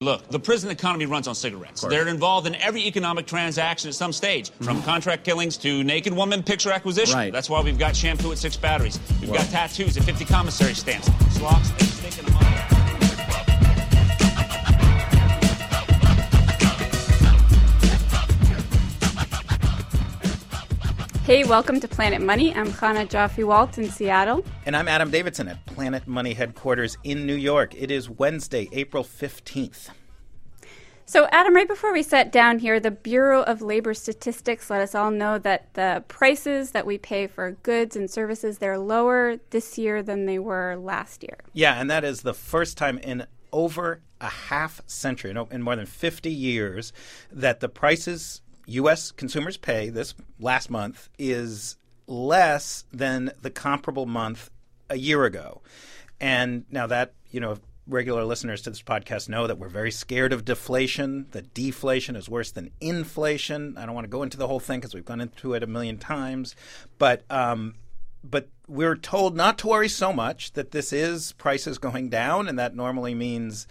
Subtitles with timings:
[0.00, 1.80] Look, the prison economy runs on cigarettes.
[1.80, 4.84] They're involved in every economic transaction at some stage, from mm-hmm.
[4.84, 7.16] contract killings to naked woman picture acquisition.
[7.16, 7.32] Right.
[7.32, 9.00] That's why we've got shampoo at six batteries.
[9.20, 11.08] We've got tattoos at 50 commissary stamps.
[11.36, 11.70] Slocks,
[21.28, 22.54] Hey, welcome to Planet Money.
[22.54, 24.42] I'm Chana Joffe Walt in Seattle.
[24.64, 27.74] And I'm Adam Davidson at Planet Money headquarters in New York.
[27.74, 29.90] It is Wednesday, April 15th.
[31.04, 34.94] So, Adam, right before we sat down here, the Bureau of Labor Statistics let us
[34.94, 39.76] all know that the prices that we pay for goods and services they're lower this
[39.76, 41.36] year than they were last year.
[41.52, 45.84] Yeah, and that is the first time in over a half century, in more than
[45.84, 46.94] 50 years,
[47.30, 49.10] that the prices U.S.
[49.10, 54.50] consumers pay this last month is less than the comparable month
[54.90, 55.62] a year ago.
[56.20, 60.34] And now that, you know, regular listeners to this podcast know that we're very scared
[60.34, 63.76] of deflation, that deflation is worse than inflation.
[63.78, 65.66] I don't want to go into the whole thing because we've gone into it a
[65.66, 66.54] million times.
[66.98, 67.76] But, um,
[68.22, 72.58] but we're told not to worry so much that this is prices going down, and
[72.58, 73.66] that normally means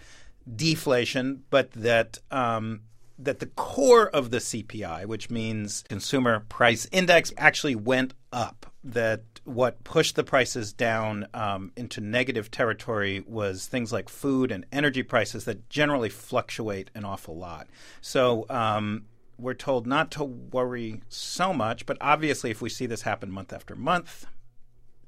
[0.56, 2.80] deflation, but that um,
[3.18, 8.66] that the core of the CPI, which means consumer price index, actually went up.
[8.84, 14.64] That what pushed the prices down um, into negative territory was things like food and
[14.70, 17.66] energy prices that generally fluctuate an awful lot.
[18.00, 19.04] So um,
[19.36, 23.52] we're told not to worry so much, but obviously, if we see this happen month
[23.52, 24.26] after month,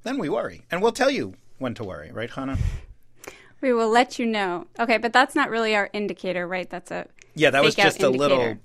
[0.02, 0.66] then we worry.
[0.70, 2.58] And we'll tell you when to worry, right, Chana?
[3.60, 4.66] We will let you know.
[4.78, 6.68] Okay, but that's not really our indicator, right?
[6.68, 8.56] That's a yeah, that was just a little.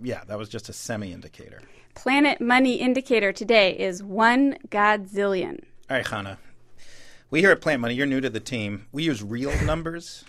[0.00, 1.60] Yeah, that was just a semi indicator.
[1.94, 5.64] Planet Money indicator today is one godzillion.
[5.90, 6.36] All right, Chana.
[7.30, 8.86] We here at Planet Money, you're new to the team.
[8.92, 10.24] We use real numbers.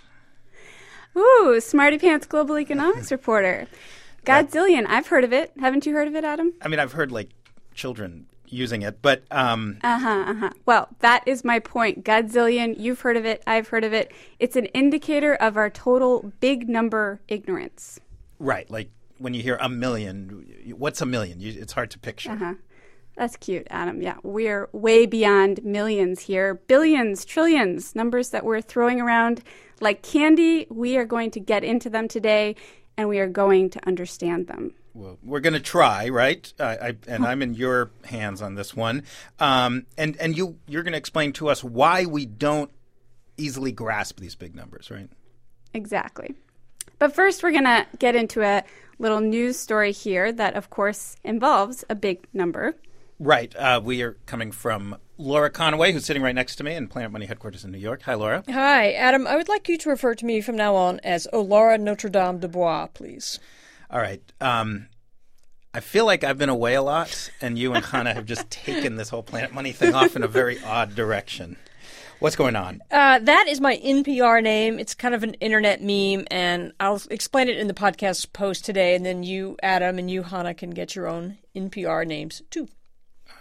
[1.15, 3.67] Ooh, Smarty Pants Global Economics reporter.
[4.25, 5.51] Godzillion, I've heard of it.
[5.59, 6.53] Haven't you heard of it, Adam?
[6.61, 7.29] I mean, I've heard like
[7.73, 9.01] children using it.
[9.01, 10.49] But um, uh huh, uh huh.
[10.65, 12.03] Well, that is my point.
[12.03, 13.43] Godzillion, you've heard of it.
[13.47, 14.11] I've heard of it.
[14.39, 17.99] It's an indicator of our total big number ignorance.
[18.39, 21.39] Right, like when you hear a million, what's a million?
[21.41, 22.31] It's hard to picture.
[22.31, 22.53] Uh-huh.
[23.15, 24.01] That's cute, Adam.
[24.01, 26.53] Yeah, we're way beyond millions here.
[26.53, 29.43] Billions, trillions, numbers that we're throwing around
[29.81, 30.67] like candy.
[30.69, 32.55] We are going to get into them today
[32.95, 36.51] and we are going to understand them well, we're going to try, right?
[36.59, 39.03] Uh, I, and I'm in your hands on this one.
[39.39, 42.71] Um, and and you you're going to explain to us why we don't
[43.37, 45.09] easily grasp these big numbers, right?
[45.73, 46.35] Exactly.
[46.97, 48.63] But first, we're going to get into a
[48.97, 52.75] little news story here that, of course, involves a big number.
[53.19, 53.55] Right.
[53.55, 57.11] Uh, we are coming from Laura Conaway, who's sitting right next to me in Planet
[57.11, 58.01] Money headquarters in New York.
[58.03, 58.43] Hi, Laura.
[58.49, 59.27] Hi, Adam.
[59.27, 62.39] I would like you to refer to me from now on as Laura Notre Dame
[62.39, 63.39] de Bois, please.
[63.89, 64.21] All right.
[64.39, 64.87] Um,
[65.73, 68.95] I feel like I've been away a lot, and you and Chana have just taken
[68.95, 71.57] this whole Planet Money thing off in a very odd direction.
[72.19, 72.81] What's going on?
[72.91, 74.77] Uh, that is my NPR name.
[74.77, 78.93] It's kind of an internet meme, and I'll explain it in the podcast post today.
[78.93, 82.67] And then you, Adam, and you, Chana, can get your own NPR names too.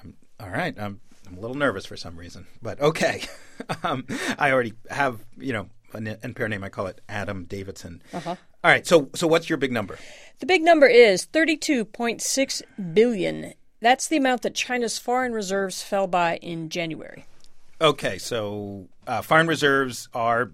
[0.00, 0.78] Um, all right.
[0.78, 3.24] I'm, I'm, a little nervous for some reason, but okay.
[3.82, 4.06] um,
[4.38, 6.64] I already have, you know, an NPR name.
[6.64, 8.02] I call it Adam Davidson.
[8.12, 8.36] Uh-huh.
[8.64, 8.86] All right.
[8.86, 9.98] So, so what's your big number?
[10.40, 12.62] The big number is 32.6
[12.94, 13.54] billion.
[13.80, 17.26] That's the amount that China's foreign reserves fell by in January.
[17.80, 20.50] Okay, so uh, foreign reserves are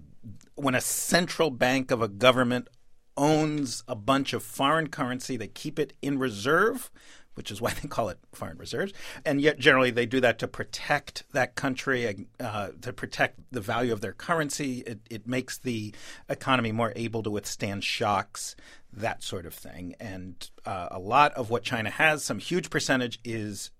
[0.56, 2.68] when a central bank of a government
[3.16, 6.90] owns a bunch of foreign currency, they keep it in reserve
[7.34, 8.92] which is why they call it foreign reserves.
[9.24, 13.92] And yet, generally, they do that to protect that country, uh, to protect the value
[13.92, 14.80] of their currency.
[14.86, 15.94] It, it, makes the
[16.28, 18.54] economy more able to withstand shocks,
[18.92, 19.94] that sort of thing.
[19.98, 23.70] And uh, a lot of what China has, some huge percentage, is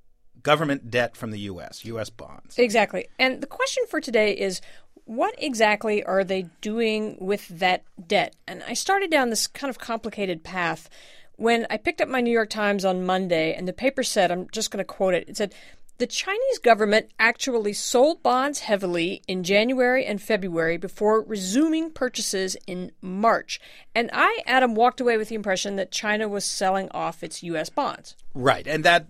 [0.42, 2.10] government debt from the U.S., U.S.
[2.10, 2.58] bonds.
[2.58, 3.08] Exactly.
[3.18, 4.60] And the question for today is
[5.04, 8.34] what exactly are they doing with that debt?
[8.46, 10.88] And I started down this kind of complicated path
[11.36, 14.48] when I picked up my New York Times on Monday and the paper said, I'm
[14.50, 15.54] just going to quote it, it said,
[15.98, 22.90] the Chinese government actually sold bonds heavily in January and February before resuming purchases in
[23.00, 23.60] March.
[23.94, 27.70] And I, Adam, walked away with the impression that China was selling off its U.S.
[27.70, 28.16] bonds.
[28.34, 28.66] Right.
[28.66, 29.06] And that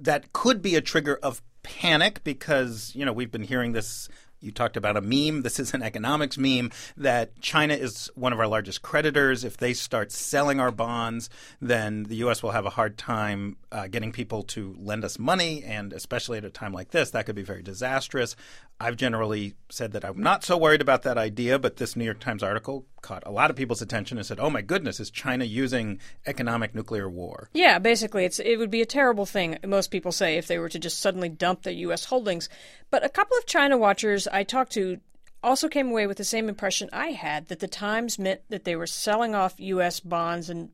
[0.00, 4.08] that could be a trigger of panic because, you know, we've been hearing this
[4.44, 5.42] you talked about a meme.
[5.42, 9.44] This is an economics meme that China is one of our largest creditors.
[9.44, 11.30] If they start selling our bonds,
[11.60, 12.42] then the U.S.
[12.42, 15.64] will have a hard time uh, getting people to lend us money.
[15.64, 18.36] And especially at a time like this, that could be very disastrous.
[18.80, 22.18] I've generally said that I'm not so worried about that idea, but this New York
[22.18, 25.44] Times article caught a lot of people's attention and said, "Oh my goodness, is China
[25.44, 29.58] using economic nuclear war?" Yeah, basically, it's it would be a terrible thing.
[29.64, 32.06] Most people say if they were to just suddenly dump their U.S.
[32.06, 32.48] holdings.
[32.90, 34.98] But a couple of China watchers I talked to
[35.42, 38.74] also came away with the same impression I had that the Times meant that they
[38.74, 40.00] were selling off U.S.
[40.00, 40.70] bonds and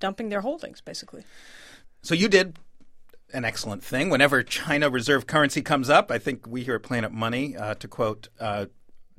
[0.00, 1.24] dumping their holdings, basically.
[2.02, 2.56] So you did
[3.32, 4.08] an excellent thing.
[4.08, 7.88] Whenever China reserve currency comes up, I think we here at Planet Money, uh, to
[7.88, 8.66] quote uh,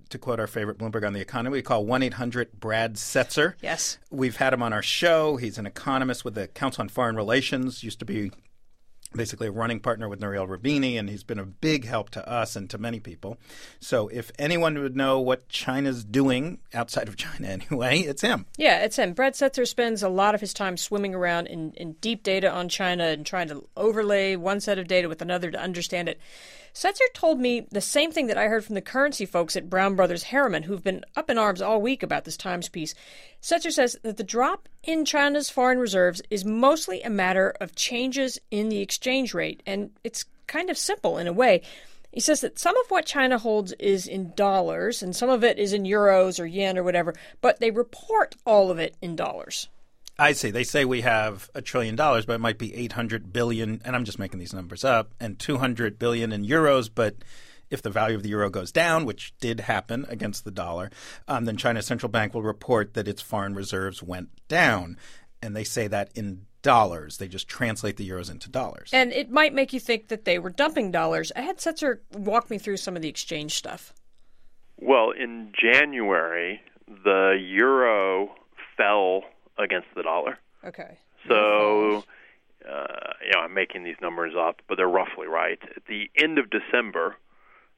[0.10, 3.56] to quote our favorite Bloomberg on the economy, we call 1 800 Brad Setser.
[3.62, 3.98] Yes.
[4.12, 5.38] We've had him on our show.
[5.38, 8.32] He's an economist with the Council on Foreign Relations, used to be
[9.14, 12.56] basically a running partner with Nouriel Roubini, and he's been a big help to us
[12.56, 13.38] and to many people.
[13.80, 18.46] So if anyone would know what China's doing outside of China anyway, it's him.
[18.58, 19.14] Yeah, it's him.
[19.14, 22.70] Brad Setser spends a lot of his time swimming around in, in deep data on
[22.70, 26.20] China and trying to overlay one set of data with another to understand it.
[26.76, 29.96] Setser told me the same thing that I heard from the currency folks at Brown
[29.96, 32.94] Brothers Harriman, who've been up in arms all week about this Times piece.
[33.42, 38.42] Setser says that the drop in China's foreign reserves is mostly a matter of changes
[38.52, 41.62] in the exchange rate, and it's kind of simple in a way.
[42.12, 45.58] He says that some of what China holds is in dollars and some of it
[45.58, 49.70] is in euros or yen or whatever, but they report all of it in dollars.
[50.18, 50.52] I see.
[50.52, 54.06] They say we have a trillion dollars, but it might be 800 billion, and I'm
[54.06, 56.90] just making these numbers up, and 200 billion in euros.
[56.94, 57.16] But
[57.70, 60.90] if the value of the euro goes down, which did happen against the dollar,
[61.28, 64.98] um, then China's central bank will report that its foreign reserves went down.
[65.42, 67.18] And they say that in dollars.
[67.18, 68.90] They just translate the euros into dollars.
[68.92, 71.32] And it might make you think that they were dumping dollars.
[71.36, 73.94] I had Setser walk me through some of the exchange stuff.
[74.78, 76.62] Well, in January,
[77.04, 78.30] the euro
[78.76, 79.22] fell
[79.58, 80.38] against the dollar.
[80.64, 80.98] Okay.
[81.28, 82.04] So,
[82.68, 85.60] uh, you know, I'm making these numbers up, but they're roughly right.
[85.76, 87.16] At the end of December,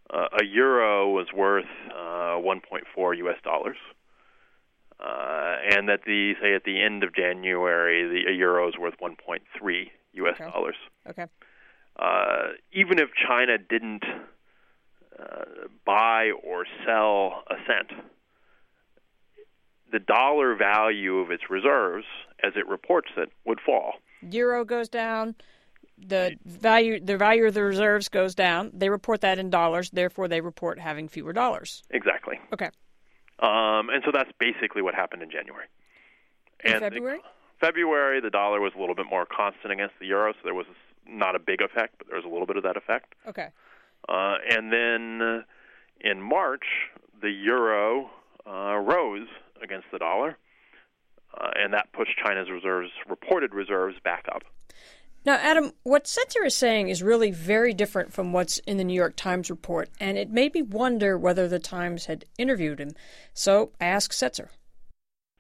[0.10, 3.38] uh, a euro was worth uh, 1.4 U.S.
[3.44, 3.78] dollars,
[5.00, 8.96] uh, and at the say at the end of January, the a euro is worth
[9.02, 10.36] 1.3 U.S.
[10.36, 10.52] Okay.
[10.52, 10.76] dollars.
[11.10, 11.26] Okay.
[11.98, 14.04] Uh, even if China didn't
[15.20, 15.46] uh,
[15.86, 17.92] buy or sell a cent,
[19.92, 22.06] the dollar value of its reserves,
[22.44, 23.94] as it reports it, would fall.
[24.30, 25.36] Euro goes down.
[25.98, 28.72] The value the value of the reserves goes down.
[28.74, 31.81] They report that in dollars, therefore they report having fewer dollars.
[31.89, 32.39] Exactly.
[32.54, 32.69] Okay.
[33.39, 35.66] Um, and so that's basically what happened in January.
[36.63, 37.19] In and the- February?
[37.60, 40.68] February, the dollar was a little bit more constant against the euro, so there was
[41.07, 43.16] not a big effect, but there was a little bit of that effect.
[43.28, 43.48] Okay.
[44.07, 45.42] Uh, and then uh,
[46.00, 46.66] in March,
[47.19, 48.12] the euro
[48.45, 49.28] uh, rose
[49.62, 50.38] against the dollar,
[51.38, 54.44] uh, and that pushed China's reserves, reported reserves, back up.
[55.25, 58.94] Now, Adam, what Setser is saying is really very different from what's in the New
[58.94, 62.92] York Times report, and it made me wonder whether the Times had interviewed him.
[63.33, 64.50] So I asked Setser.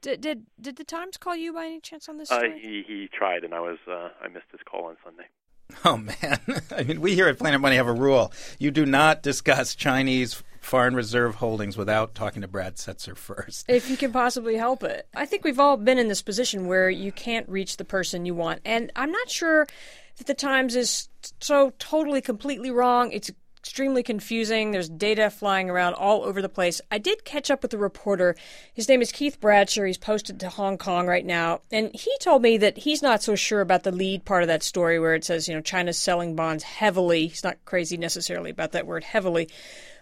[0.01, 3.09] Did, did did the Times call you by any chance on this Uh, he he
[3.11, 5.25] tried, and I was uh, I missed his call on Sunday.
[5.85, 6.39] Oh man!
[6.75, 10.41] I mean, we here at Planet Money have a rule: you do not discuss Chinese
[10.59, 13.65] foreign reserve holdings without talking to Brad Setser first.
[13.69, 15.07] if you can possibly help it.
[15.15, 18.35] I think we've all been in this position where you can't reach the person you
[18.35, 18.61] want.
[18.65, 19.65] And I'm not sure
[20.17, 21.07] that the Times is
[21.39, 23.11] so totally, completely wrong.
[23.11, 23.31] It's
[23.67, 24.71] extremely confusing.
[24.71, 26.79] There's data flying around all over the place.
[26.89, 28.37] I did catch up with the reporter.
[28.73, 29.85] His name is Keith Bradsher.
[29.85, 31.59] He's posted to Hong Kong right now.
[31.69, 34.63] And he told me that he's not so sure about the lead part of that
[34.63, 37.27] story where it says, you know, China's selling bonds heavily.
[37.27, 39.49] He's not crazy necessarily about that word heavily.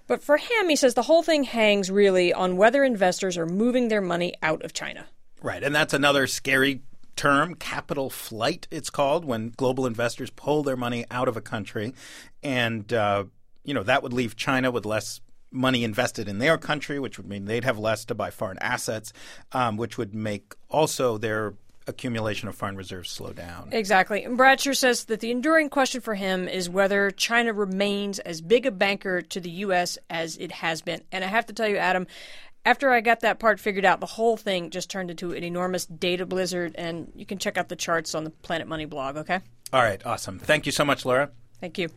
[0.06, 3.88] But for him, he says the whole thing hangs really on whether investors are moving
[3.88, 5.08] their money out of China.
[5.42, 6.82] Right, and that's another scary
[7.16, 8.68] term, capital flight.
[8.70, 11.94] It's called when global investors pull their money out of a country,
[12.44, 13.26] and uh,
[13.66, 15.20] you know that would leave China with less
[15.52, 19.14] money invested in their country, which would mean they'd have less to buy foreign assets,
[19.52, 21.54] um, which would make also their
[21.88, 23.70] accumulation of foreign reserves slow down.
[23.72, 24.24] Exactly.
[24.24, 28.66] And Bradsher says that the enduring question for him is whether China remains as big
[28.66, 29.98] a banker to the U.S.
[30.10, 31.02] as it has been.
[31.12, 32.08] And I have to tell you, Adam,
[32.66, 35.86] after I got that part figured out, the whole thing just turned into an enormous
[35.86, 36.74] data blizzard.
[36.76, 39.42] And you can check out the charts on the Planet Money blog, okay?
[39.72, 40.40] All right, awesome.
[40.40, 41.30] Thank you so much, Laura.
[41.60, 41.90] Thank you.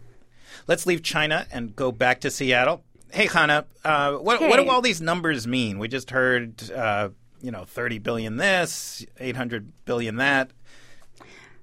[0.67, 2.83] Let's leave China and go back to Seattle.
[3.11, 5.78] Hey, Hannah, uh, what, what do all these numbers mean?
[5.78, 7.09] We just heard, uh,
[7.40, 10.50] you know, 30 billion this, 800 billion that.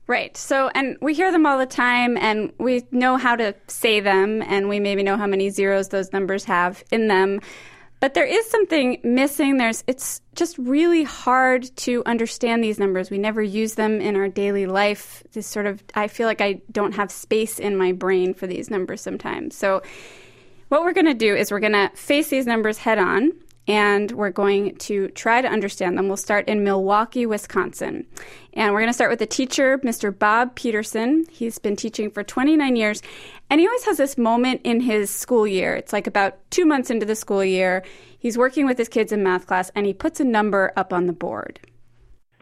[0.08, 0.38] Right.
[0.38, 4.44] So, and we hear them all the time, and we know how to say them,
[4.44, 7.42] and we maybe know how many zeros those numbers have in them.
[8.00, 9.58] But there is something missing.
[9.58, 13.10] There's it's just really hard to understand these numbers.
[13.10, 15.24] We never use them in our daily life.
[15.34, 18.70] This sort of I feel like I don't have space in my brain for these
[18.70, 19.56] numbers sometimes.
[19.56, 19.82] So
[20.70, 23.32] what we're going to do is we're going to face these numbers head on
[23.68, 26.08] and we're going to try to understand them.
[26.08, 28.06] We'll start in Milwaukee, Wisconsin.
[28.54, 30.18] And we're going to start with the teacher, Mr.
[30.18, 31.26] Bob Peterson.
[31.32, 33.02] He's been teaching for 29 years,
[33.50, 35.76] and he always has this moment in his school year.
[35.76, 37.84] It's like about two months into the school year.
[38.20, 41.08] He's working with his kids in math class, and he puts a number up on
[41.08, 41.60] the board.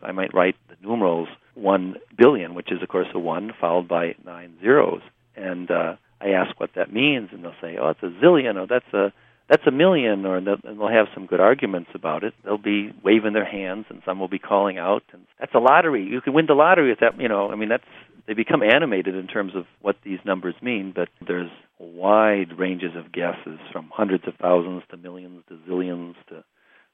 [0.02, 4.16] I might write the numerals 1 billion, which is, of course, a 1 followed by
[4.26, 5.02] nine zeros.
[5.36, 8.68] And uh, I ask what that means, and they'll say, oh, it's a zillion, or
[8.68, 9.14] that's a
[9.50, 12.34] that's a million, or and they'll have some good arguments about it.
[12.44, 16.04] They'll be waving their hands, and some will be calling out, and that's a lottery.
[16.04, 17.20] You can win the lottery with that.
[17.20, 17.84] You know, I mean, that's
[18.26, 23.12] they become animated in terms of what these numbers mean, but there's wide ranges of
[23.12, 26.44] guesses from hundreds of thousands to millions to zillions to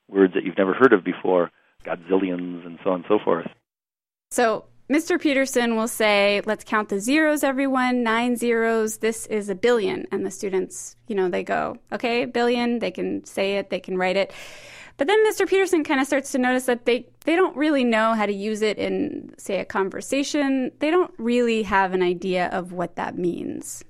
[0.07, 1.51] words that you've never heard of before,
[1.85, 3.47] godzillions, and so on and so forth.
[4.31, 5.21] So Mr.
[5.21, 8.97] Peterson will say, let's count the zeros, everyone, nine zeros.
[8.97, 10.07] This is a billion.
[10.11, 12.79] And the students, you know, they go, okay, billion.
[12.79, 14.33] They can say it, they can write it.
[14.97, 15.47] But then Mr.
[15.47, 18.63] Peterson kind of starts to notice that they, they don't really know how to use
[18.63, 20.71] it in, say, a conversation.
[20.79, 23.83] They don't really have an idea of what that means.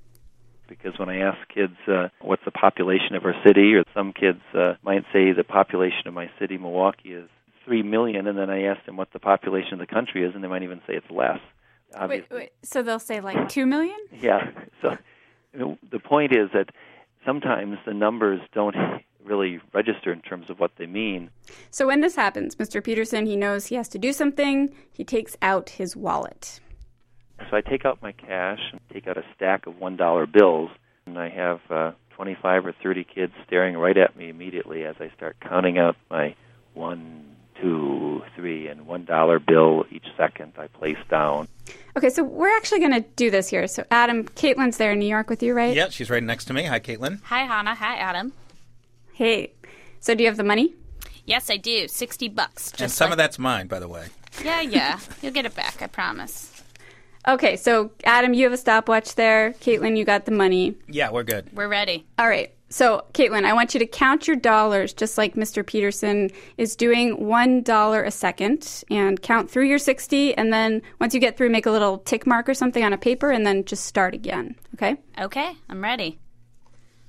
[0.68, 4.40] Because when I ask kids, uh, what's the population of our city, or some kids
[4.54, 7.28] uh, might say the population of my city, Milwaukee, is
[7.64, 10.42] three million, and then I ask them what the population of the country is, and
[10.42, 11.38] they might even say it's less.
[12.08, 13.96] Wait, wait, so they'll say like two million?
[14.20, 14.50] Yeah.
[14.80, 14.96] So
[15.52, 16.70] the point is that
[17.26, 18.76] sometimes the numbers don't
[19.24, 21.30] really register in terms of what they mean.
[21.70, 22.82] So when this happens, Mr.
[22.82, 24.74] Peterson, he knows he has to do something.
[24.92, 26.60] He takes out his wallet.
[27.50, 30.70] So I take out my cash and take out a stack of one dollar bills,
[31.06, 35.10] and I have uh, 25 or 30 kids staring right at me immediately as I
[35.16, 36.34] start counting out my
[36.74, 37.29] one,
[37.60, 41.48] two, three, and one dollar bill each second I place down.
[41.96, 43.66] Okay, so we're actually going to do this here.
[43.66, 45.74] So, Adam, Caitlin's there in New York with you, right?
[45.74, 46.64] Yeah, she's right next to me.
[46.64, 47.20] Hi, Caitlin.
[47.24, 47.74] Hi, Hannah.
[47.74, 48.32] Hi, Adam.
[49.12, 49.52] Hey,
[49.98, 50.74] so do you have the money?
[51.26, 51.88] Yes, I do.
[51.88, 52.70] 60 bucks.
[52.70, 54.06] Just and some like- of that's mine, by the way.
[54.44, 54.98] Yeah, yeah.
[55.22, 56.62] You'll get it back, I promise.
[57.28, 59.52] Okay, so Adam, you have a stopwatch there.
[59.54, 60.76] Caitlin, you got the money.
[60.88, 61.52] Yeah, we're good.
[61.52, 62.06] We're ready.
[62.18, 62.52] All right.
[62.72, 65.66] So, Caitlin, I want you to count your dollars just like Mr.
[65.66, 70.36] Peterson is doing $1 a second and count through your 60.
[70.36, 72.98] And then once you get through, make a little tick mark or something on a
[72.98, 74.54] paper and then just start again.
[74.74, 74.96] Okay?
[75.20, 76.20] Okay, I'm ready.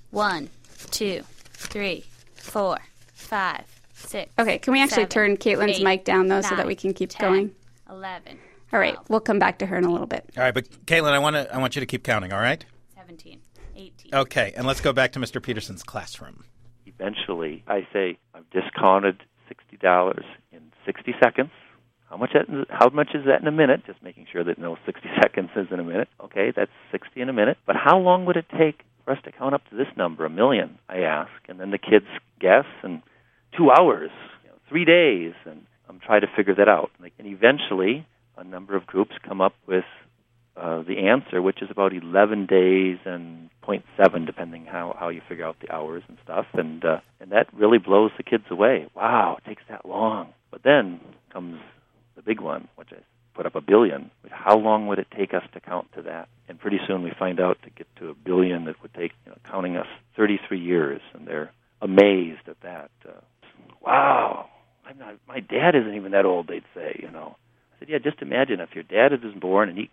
[0.09, 0.49] One,
[0.89, 1.21] two,
[1.53, 2.79] three, four,
[3.13, 3.63] five,
[3.93, 4.31] six.
[4.39, 6.91] Okay, can we actually seven, turn Caitlin's eight, mic down though so that we can
[6.93, 7.55] keep 10, going?
[7.87, 8.39] 11,
[8.73, 10.27] All right, 12, we'll come back to her in a little bit.
[10.35, 12.33] All right, but Caitlin, I want to I want you to keep counting.
[12.33, 12.65] All right.
[12.95, 13.40] 17, 18.
[14.13, 15.41] Okay, and let's go back to Mr.
[15.41, 16.43] Peterson's classroom.
[16.85, 21.51] Eventually, I say I've discounted sixty dollars in sixty seconds.
[22.09, 23.85] How much that, how much is that in a minute?
[23.85, 26.09] Just making sure that no sixty seconds is in a minute.
[26.21, 27.57] Okay, that's sixty in a minute.
[27.65, 30.29] But how long would it take for us to count up to this number, a
[30.29, 30.77] million?
[30.89, 32.05] I ask, and then the kids
[32.41, 33.01] guess, and
[33.57, 34.11] two hours,
[34.43, 36.91] you know, three days, and I'm trying to figure that out.
[36.99, 38.05] And eventually,
[38.37, 39.85] a number of groups come up with
[40.57, 45.45] uh, the answer, which is about 11 days and 0.7, depending how how you figure
[45.45, 48.87] out the hours and stuff, and uh, and that really blows the kids away.
[48.95, 50.33] Wow, it takes that long.
[50.51, 50.99] But then
[51.31, 51.59] comes
[52.15, 52.97] the big one, which I
[53.33, 54.11] put up a billion.
[54.29, 56.27] How long would it take us to count to that?
[56.49, 59.31] And pretty soon we find out to get to a billion, it would take you
[59.31, 62.91] know, counting us 33 years, and they're amazed at that.
[63.07, 63.21] Uh,
[63.81, 64.49] wow,
[64.85, 65.15] I'm not.
[65.27, 66.47] My dad isn't even that old.
[66.47, 67.37] They'd say, you know.
[67.75, 67.99] I said, yeah.
[67.99, 69.89] Just imagine if your dad was born and he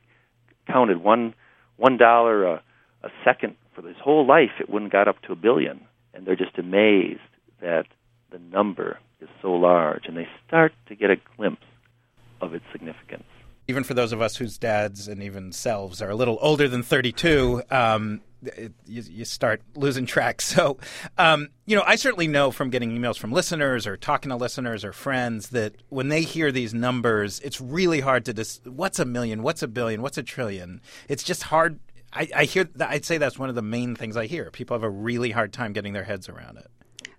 [0.71, 1.35] counted one
[1.77, 2.63] one dollar a,
[3.03, 5.81] a second for his whole life, it wouldn't got up to a billion.
[6.15, 7.21] And they're just amazed
[7.61, 7.87] that
[8.31, 11.65] the number is so large, and they start to get a glimpse
[12.41, 13.25] of its significance.
[13.67, 16.83] Even for those of us whose dads and even selves are a little older than
[16.83, 20.41] 32, um, it, you, you start losing track.
[20.49, 20.79] So,
[21.19, 24.83] um, you know, I certainly know from getting emails from listeners or talking to listeners
[24.83, 29.05] or friends that when they hear these numbers, it's really hard to dis- what's a
[29.05, 30.81] million, what's a billion, what's a trillion.
[31.09, 31.81] It's just hard.
[32.13, 32.69] I, I hear.
[32.81, 34.51] I'd say that's one of the main things I hear.
[34.51, 36.71] People have a really hard time getting their heads around it.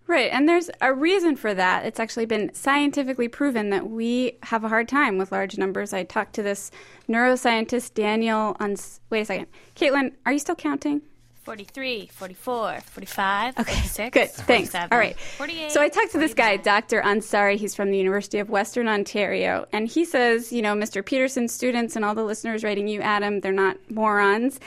[0.09, 1.85] Right, and there's a reason for that.
[1.85, 5.93] It's actually been scientifically proven that we have a hard time with large numbers.
[5.93, 6.71] I talked to this
[7.07, 8.75] neuroscientist, Daniel, on.
[9.11, 9.45] Wait a second.
[9.75, 11.03] Caitlin, are you still counting?
[11.43, 14.29] 43, 44, 45, Okay, 46, good.
[14.31, 14.71] Thanks.
[14.71, 15.15] 47, All right.
[15.37, 15.71] 48.
[15.71, 17.01] So I talked to this guy, Dr.
[17.03, 17.55] Ansari.
[17.57, 19.67] He's from the University of Western Ontario.
[19.71, 21.05] And he says, you know, Mr.
[21.05, 24.59] Peterson students and all the listeners writing you, Adam, they're not morons.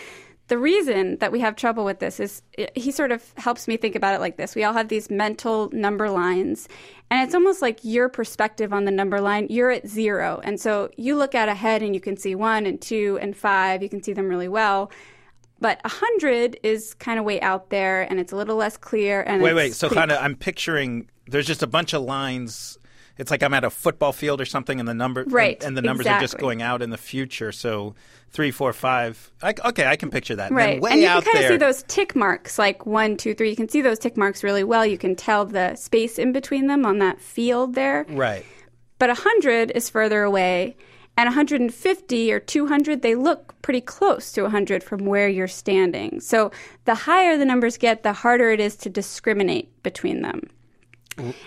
[0.52, 2.42] The reason that we have trouble with this is
[2.74, 4.54] he sort of helps me think about it like this.
[4.54, 6.68] We all have these mental number lines,
[7.10, 9.46] and it's almost like your perspective on the number line.
[9.48, 10.42] You're at zero.
[10.44, 13.82] And so you look out ahead and you can see one and two and five.
[13.82, 14.92] You can see them really well.
[15.58, 19.22] But 100 is kind of way out there and it's a little less clear.
[19.22, 19.74] And Wait, wait.
[19.74, 22.76] So kind of, I'm picturing there's just a bunch of lines.
[23.22, 25.76] It's like I'm at a football field or something, and the number Right, and, and
[25.76, 27.52] the numbers are just going out in the future.
[27.52, 27.94] So
[28.30, 29.30] three, four, five.
[29.40, 30.50] I, okay, I can picture that.
[30.50, 30.80] Right.
[30.80, 33.50] way and you can kind of see those tick marks, like one, two, three.
[33.50, 34.84] You can see those tick marks really well.
[34.84, 38.04] You can tell the space in between them on that field there.
[38.08, 38.44] right?
[38.98, 40.76] But 100 is further away.
[41.16, 46.20] And 150 or 200, they look pretty close to 100 from where you're standing.
[46.20, 46.50] So
[46.86, 50.48] the higher the numbers get, the harder it is to discriminate between them.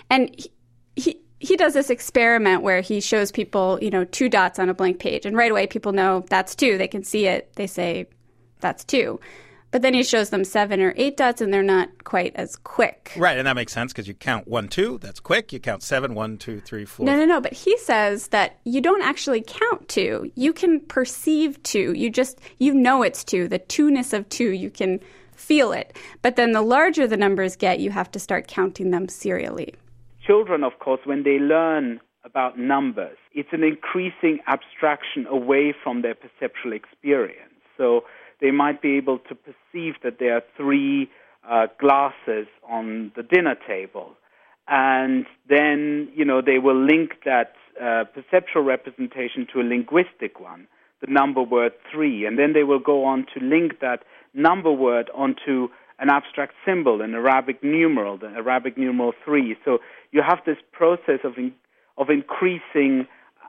[0.08, 0.48] And
[1.46, 4.98] he, does this experiment where he shows people, you know, two dots on a blank
[4.98, 5.26] page.
[5.26, 6.78] And right away, people know that's two.
[6.78, 7.52] They can see it.
[7.54, 8.06] They say,
[8.60, 9.20] that's two.
[9.72, 13.12] But then he shows them seven or eight dots, and they're not quite as quick.
[13.16, 14.98] Right, and that makes sense because you count one, two.
[14.98, 15.52] That's quick.
[15.52, 17.04] You count seven, one, two, three, four.
[17.04, 17.40] No, no, no.
[17.40, 20.30] But he says that you don't actually count two.
[20.34, 21.92] You can perceive two.
[21.92, 23.48] You just, you know it's two.
[23.48, 25.00] The two-ness of two, you can
[25.34, 25.96] feel it.
[26.22, 29.74] But then the larger the numbers get, you have to start counting them serially.
[30.26, 36.14] Children, of course, when they learn about numbers, it's an increasing abstraction away from their
[36.14, 37.54] perceptual experience.
[37.76, 38.02] So
[38.40, 41.08] they might be able to perceive that there are three
[41.48, 44.14] uh, glasses on the dinner table.
[44.68, 50.66] And then, you know, they will link that uh, perceptual representation to a linguistic one,
[51.00, 52.26] the number word three.
[52.26, 54.00] And then they will go on to link that
[54.34, 59.56] number word onto an abstract symbol, an Arabic numeral, the Arabic numeral three.
[59.64, 59.78] So
[60.12, 61.52] you have this process of, in,
[61.96, 63.06] of increasing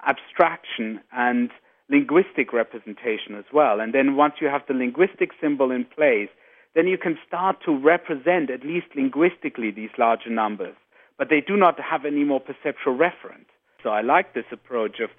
[0.08, 1.50] abstraction and
[1.90, 3.80] linguistic representation as well.
[3.80, 6.30] And then once you have the linguistic symbol in place,
[6.76, 10.76] then you can start to represent, at least linguistically, these larger numbers.
[11.18, 13.48] But they do not have any more perceptual reference.
[13.82, 15.10] So I like this approach of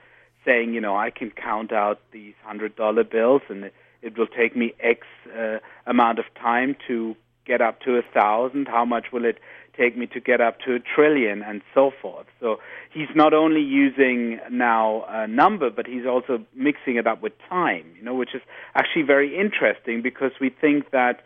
[0.45, 3.71] saying, you know, I can count out these hundred dollar bills and
[4.03, 8.69] it, will take me X uh, amount of time to get up to a thousand.
[8.69, 9.39] How much will it
[9.77, 12.27] take me to get up to a trillion and so forth?
[12.41, 12.59] So
[12.93, 17.87] he's not only using now a number, but he's also mixing it up with time,
[17.97, 18.43] you know, which is
[18.75, 21.23] actually very interesting because we think that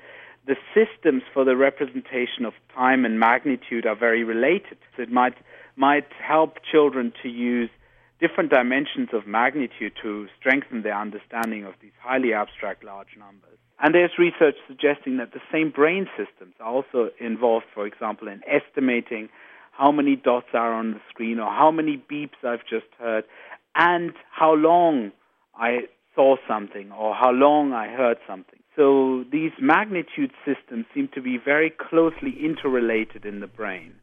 [0.47, 4.79] the systems for the representation of time and magnitude are very related.
[4.97, 5.35] So it might
[5.77, 7.71] might help children to use
[8.23, 13.59] different dimensions of magnitude to strengthen their understanding of these highly abstract large numbers.
[13.81, 18.41] And there's research suggesting that the same brain systems are also involved, for example, in
[18.47, 19.29] estimating
[19.73, 23.25] how many dots are on the screen or how many beeps I've just heard
[23.75, 25.11] and how long
[25.57, 28.61] I saw something or how long I heard something.
[28.77, 33.95] So these magnitude systems seem to be very closely interrelated in the brain.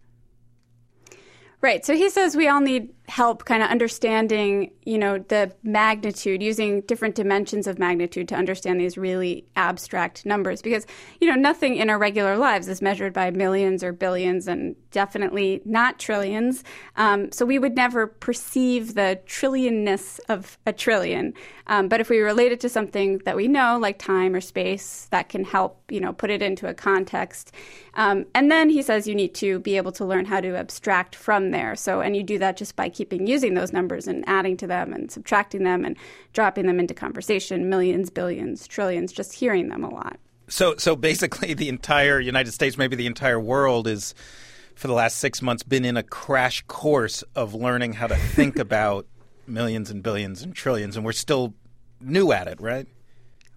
[1.62, 1.86] Right.
[1.86, 6.82] So he says we all need help kind of understanding, you know, the magnitude, using
[6.82, 10.86] different dimensions of magnitude to understand these really abstract numbers because,
[11.20, 15.62] you know, nothing in our regular lives is measured by millions or billions and definitely
[15.66, 16.64] not trillions.
[16.96, 21.34] Um, so we would never perceive the trillionness of a trillion.
[21.68, 25.08] Um, but if we relate it to something that we know, like time or space,
[25.12, 27.52] that can help, you know, put it into a context.
[28.00, 31.16] Um, and then he says you need to be able to learn how to abstract
[31.16, 31.76] from there.
[31.76, 34.94] So, and you do that just by keeping using those numbers and adding to them
[34.94, 35.98] and subtracting them and
[36.32, 40.18] dropping them into conversation, millions, billions, trillions, just hearing them a lot.
[40.48, 44.16] So, so basically, the entire United States, maybe the entire world, is
[44.76, 48.58] for the last six months been in a crash course of learning how to think
[48.60, 49.08] about
[49.46, 51.54] millions and billions and trillions, and we're still
[52.00, 52.88] new at it, right?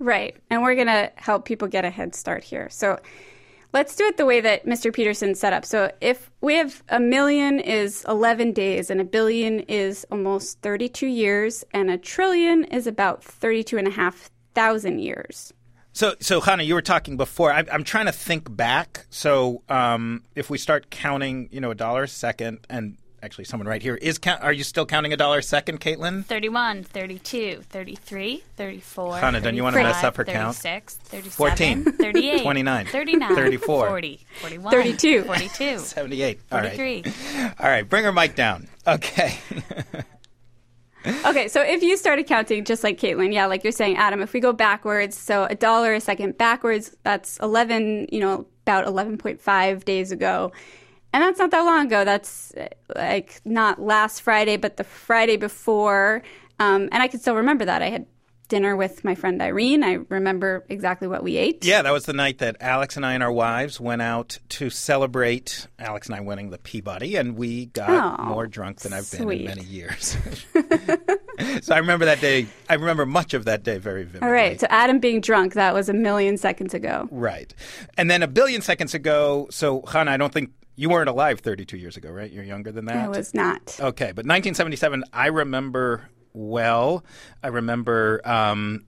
[0.01, 0.37] Right.
[0.51, 2.69] And we're going to help people get a head start here.
[2.71, 2.99] So
[3.73, 4.93] let's do it the way that Mr.
[4.93, 5.65] Peterson set up.
[5.65, 11.07] So if we have a million is 11 days, and a billion is almost 32
[11.07, 15.53] years, and a trillion is about 32 and a half thousand years.
[15.95, 17.53] So, so Hannah, you were talking before.
[17.53, 19.07] I, I'm trying to think back.
[19.11, 23.67] So, um, if we start counting, you know, a dollar a second, and actually, someone
[23.67, 24.19] right here is.
[24.19, 26.25] Count, are you still counting a dollar a second, Caitlin?
[26.25, 29.19] 31, 32, 33, 34.
[29.19, 30.57] Hannah, don't you wanna mess up her count?
[30.57, 35.23] 36, 37, 14, 38, 29, 39, 34, 40, 41, 32.
[35.25, 36.41] 42, Seventy-eight.
[36.51, 36.77] All right.
[36.77, 37.45] 43.
[37.59, 37.89] All right.
[37.89, 38.69] Bring her mic down.
[38.87, 39.39] Okay.
[41.05, 44.33] Okay, so if you started counting just like Caitlin, yeah, like you're saying, Adam, if
[44.33, 49.85] we go backwards, so a dollar a second backwards, that's 11, you know, about 11.5
[49.85, 50.53] days ago.
[51.13, 52.05] And that's not that long ago.
[52.05, 52.53] That's
[52.95, 56.23] like not last Friday, but the Friday before.
[56.59, 57.83] Um, and I can still remember that.
[57.83, 58.07] I had
[58.49, 59.83] dinner with my friend Irene.
[59.83, 61.65] I remember exactly what we ate.
[61.65, 64.69] Yeah, that was the night that Alex and I and our wives went out to
[64.69, 69.11] celebrate Alex and I winning the Peabody, and we got Oh, more drunk than I've
[69.11, 70.19] been in many years.
[71.63, 72.47] so I remember that day.
[72.69, 74.27] I remember much of that day very vividly.
[74.27, 77.09] All right, so Adam being drunk, that was a million seconds ago.
[77.11, 77.55] Right.
[77.97, 81.77] And then a billion seconds ago, so Hannah, I don't think you weren't alive 32
[81.77, 82.31] years ago, right?
[82.31, 82.97] You're younger than that?
[82.97, 83.77] I was not.
[83.81, 87.05] Okay, but 1977, I remember well.
[87.43, 88.87] I remember um,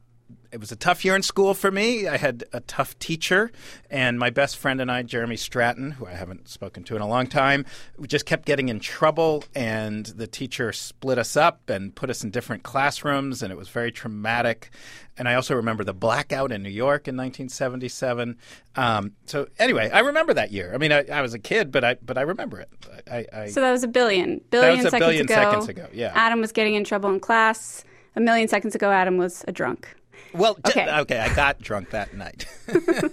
[0.55, 2.07] it was a tough year in school for me.
[2.07, 3.51] I had a tough teacher,
[3.91, 7.09] and my best friend and I, Jeremy Stratton, who I haven't spoken to in a
[7.09, 7.67] long time,
[7.99, 12.23] we just kept getting in trouble, and the teacher split us up and put us
[12.23, 14.71] in different classrooms, and it was very traumatic.
[15.19, 18.39] And I also remember the blackout in New York in 1977.
[18.77, 20.73] Um, so anyway, I remember that year.
[20.73, 22.69] I mean, I, I was a kid, but I but I remember it.
[23.11, 24.41] I, I, So that was a billion.
[24.51, 25.35] Billion was a seconds billion ago.
[25.35, 26.13] seconds ago, yeah.
[26.15, 27.85] Adam was getting in trouble in class.
[28.15, 29.89] A million seconds ago, Adam was a drunk.
[30.33, 30.99] Well, j- Okay.
[31.01, 31.19] okay.
[31.21, 32.47] I got drunk that night.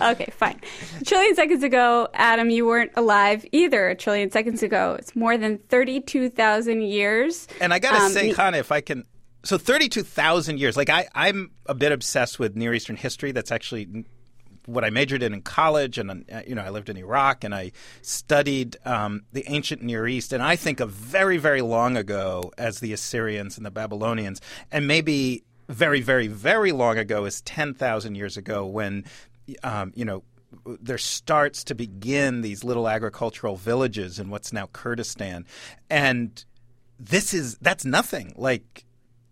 [0.00, 0.60] Okay, fine.
[1.00, 3.88] A trillion seconds ago, Adam, you weren't alive either.
[3.88, 7.48] A trillion seconds ago, it's more than thirty-two thousand years.
[7.60, 9.04] and I got to Um, say, Hannah, if I can.
[9.44, 10.76] So 32,000 years.
[10.76, 13.32] Like, I, I'm a bit obsessed with Near Eastern history.
[13.32, 14.04] That's actually
[14.66, 15.96] what I majored in in college.
[15.96, 17.70] And, uh, you know, I lived in Iraq and I
[18.02, 20.32] studied um, the ancient Near East.
[20.32, 24.40] And I think of very, very long ago as the Assyrians and the Babylonians.
[24.72, 29.04] And maybe very, very, very long ago is 10,000 years ago when,
[29.62, 30.22] um, you know,
[30.80, 35.44] there starts to begin these little agricultural villages in what's now Kurdistan.
[35.90, 36.42] And
[36.98, 38.32] this is that's nothing.
[38.36, 38.84] Like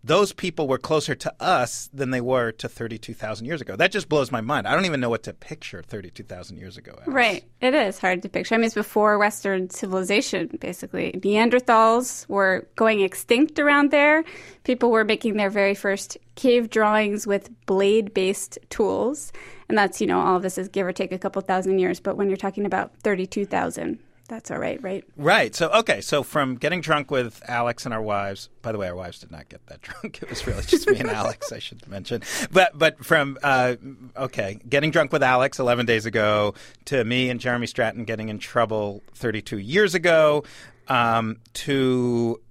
[0.07, 3.75] those people were closer to us than they were to 32,000 years ago.
[3.75, 4.67] That just blows my mind.
[4.67, 6.97] I don't even know what to picture 32,000 years ago.
[7.01, 7.07] as.
[7.07, 7.43] Right.
[7.61, 8.55] It is hard to picture.
[8.55, 11.11] I mean, it's before Western civilization, basically.
[11.11, 14.23] Neanderthals were going extinct around there.
[14.63, 19.33] People were making their very first cave drawings with blade based tools.
[19.67, 21.99] And that's, you know, all of this is give or take a couple thousand years.
[21.99, 25.03] But when you're talking about 32,000, that's all right, right?
[25.15, 25.55] Right.
[25.55, 26.01] So okay.
[26.01, 28.49] So from getting drunk with Alex and our wives.
[28.61, 30.21] By the way, our wives did not get that drunk.
[30.21, 31.51] It was really just me and Alex.
[31.51, 32.21] I should mention.
[32.51, 33.75] But but from uh,
[34.17, 36.53] okay, getting drunk with Alex 11 days ago
[36.85, 40.43] to me and Jeremy Stratton getting in trouble 32 years ago
[40.87, 42.41] um, to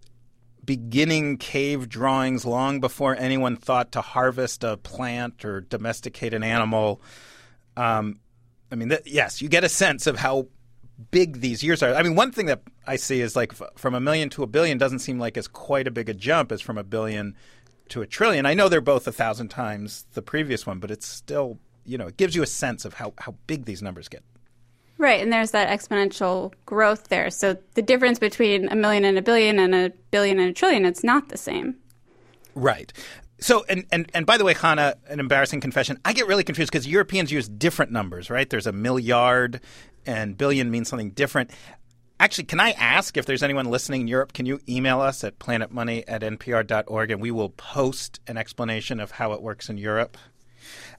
[0.64, 7.00] beginning cave drawings long before anyone thought to harvest a plant or domesticate an animal.
[7.76, 8.18] Um,
[8.70, 10.48] I mean, th- yes, you get a sense of how
[11.10, 11.94] big these years are.
[11.94, 14.46] I mean, one thing that I see is like f- from a million to a
[14.46, 17.34] billion doesn't seem like as quite a big a jump as from a billion
[17.90, 18.46] to a trillion.
[18.46, 22.08] I know they're both a thousand times the previous one, but it's still, you know,
[22.08, 24.22] it gives you a sense of how, how big these numbers get.
[24.98, 27.28] Right, and there's that exponential growth there.
[27.30, 30.86] So the difference between a million and a billion and a billion and a trillion,
[30.86, 31.76] it's not the same.
[32.54, 32.92] Right.
[33.38, 35.98] So, and, and, and by the way, Hannah, an embarrassing confession.
[36.06, 38.48] I get really confused because Europeans use different numbers, right?
[38.48, 39.60] There's a milliard
[40.06, 41.50] and billion means something different.
[42.18, 44.32] Actually, can I ask if there's anyone listening in Europe?
[44.32, 49.10] Can you email us at planetmoney at npr.org and we will post an explanation of
[49.10, 50.16] how it works in Europe?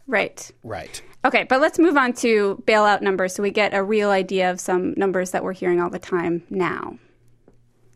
[0.06, 0.50] Right.
[0.63, 1.02] Right.
[1.26, 4.60] Okay, but let's move on to bailout numbers so we get a real idea of
[4.60, 6.98] some numbers that we're hearing all the time now.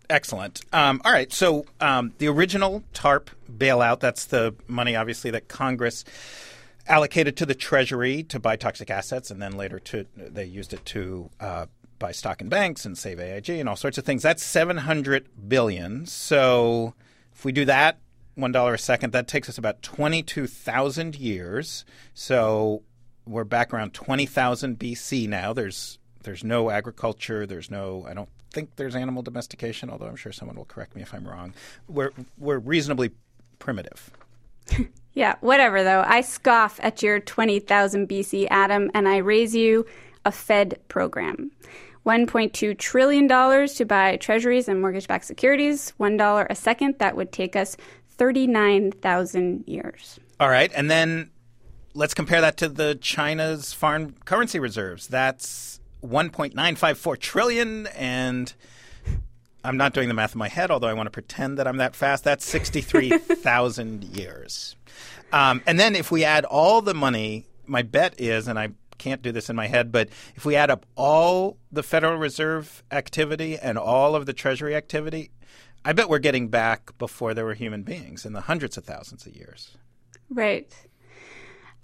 [0.09, 0.61] Excellent.
[0.73, 1.31] Um, all right.
[1.31, 6.03] So um, the original TARP bailout, that's the money, obviously, that Congress
[6.87, 10.85] allocated to the Treasury to buy toxic assets, and then later to they used it
[10.87, 11.65] to uh,
[11.99, 14.23] buy stock in banks and save AIG and all sorts of things.
[14.23, 16.05] That's 700 billion.
[16.05, 16.93] So
[17.33, 17.99] if we do that,
[18.35, 21.85] one dollar a second, that takes us about 22,000 years.
[22.13, 22.83] So
[23.25, 25.53] we're back around 20,000 BC now.
[25.53, 27.45] There's there's no agriculture.
[27.45, 28.05] There's no.
[28.07, 29.89] I don't think there's animal domestication.
[29.89, 31.53] Although I'm sure someone will correct me if I'm wrong.
[31.87, 33.11] We're we're reasonably
[33.59, 34.11] primitive.
[35.13, 36.03] Yeah, whatever though.
[36.05, 39.85] I scoff at your 20,000 BC Adam and I raise you
[40.25, 41.51] a Fed program.
[42.05, 46.95] $1.2 trillion to buy treasuries and mortgage backed securities, $1 a second.
[46.99, 47.77] That would take us
[48.09, 50.19] 39,000 years.
[50.39, 51.29] All right, and then
[51.93, 55.07] let's compare that to the China's foreign currency reserves.
[55.07, 58.51] That's 1.954 trillion and
[59.63, 61.77] I'm not doing the math in my head, although I want to pretend that I'm
[61.77, 62.23] that fast.
[62.23, 64.75] That's 63,000 years.
[65.31, 69.21] Um, and then if we add all the money, my bet is, and I can't
[69.21, 73.57] do this in my head, but if we add up all the Federal Reserve activity
[73.57, 75.31] and all of the Treasury activity,
[75.83, 79.25] I bet we're getting back before there were human beings in the hundreds of thousands
[79.25, 79.77] of years.
[80.29, 80.71] Right.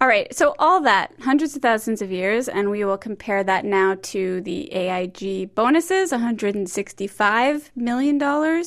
[0.00, 0.32] All right.
[0.34, 4.40] So all that, hundreds of thousands of years, and we will compare that now to
[4.42, 8.64] the AIG bonuses, $165 million,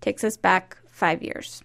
[0.00, 1.62] takes us back five years.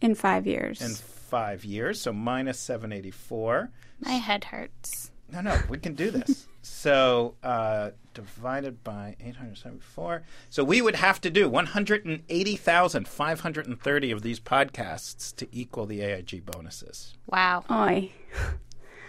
[0.00, 0.80] in five years.
[0.82, 2.00] in five years.
[2.00, 3.70] So minus 784.
[4.00, 5.10] My head hurts.
[5.32, 6.46] No, no, we can do this.
[6.62, 10.22] so uh, divided by 874.
[10.48, 17.14] So we would have to do 180,530 of these podcasts to equal the AIG bonuses.
[17.26, 17.64] Wow.
[17.70, 18.10] Oy.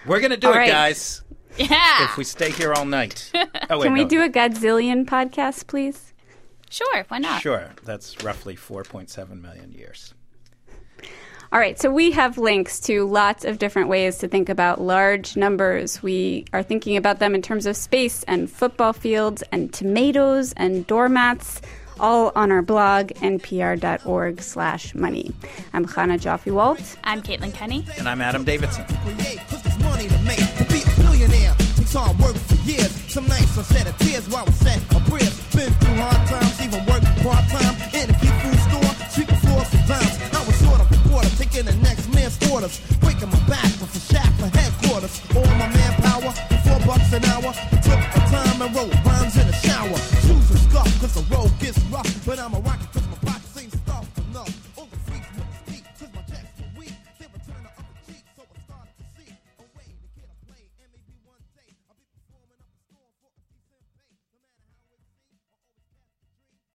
[0.05, 0.69] We're going to do All it, right.
[0.69, 1.23] guys,
[1.57, 2.05] Yeah.
[2.05, 3.31] if we stay here all night.
[3.69, 4.09] Oh, wait, Can we no.
[4.09, 6.13] do a Godzillion podcast, please?
[6.69, 7.05] Sure.
[7.07, 7.41] Why not?
[7.41, 7.69] Sure.
[7.85, 10.13] That's roughly 4.7 million years.
[11.53, 15.35] All right, so we have links to lots of different ways to think about large
[15.35, 16.01] numbers.
[16.01, 20.87] We are thinking about them in terms of space and football fields and tomatoes and
[20.87, 21.61] doormats,
[21.99, 25.33] all on our blog, npr.org slash money.
[25.73, 26.95] I'm Chana Joffe-Walt.
[27.03, 27.85] I'm Caitlin Kenney.
[27.97, 28.85] And I'm Adam Davidson.
[28.85, 30.39] create, cause there's money to make.
[30.39, 31.53] To be a billionaire
[31.91, 32.91] takes hard work for years.
[33.11, 35.37] Some nights I shed a tears while I set a prayers.
[35.53, 37.70] Been through hard times, even worked part time
[41.61, 42.81] in the next man's quarters.
[42.99, 45.21] Breaking my back with a shack for headquarters.
[45.35, 47.53] All my manpower for four bucks an hour.
[47.85, 49.97] Took the time and wrote rhymes in the shower.
[50.25, 52.60] Shoes are scuffed cause the road gets rough, but I'm a